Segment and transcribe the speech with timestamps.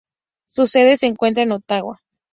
[0.47, 2.01] Su sede se encuentra en Ottawa.